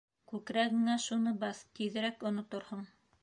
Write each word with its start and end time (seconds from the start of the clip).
Күкрәгеңә 0.29 0.95
шуны 1.03 1.35
баҫ, 1.45 1.61
тиҙерәк 1.81 2.27
оноторһоң. 2.31 2.85